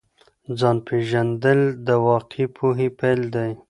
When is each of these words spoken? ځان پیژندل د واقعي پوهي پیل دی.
ځان 0.59 0.77
پیژندل 0.87 1.59
د 1.87 1.89
واقعي 2.07 2.45
پوهي 2.55 2.87
پیل 2.99 3.21
دی. 3.35 3.51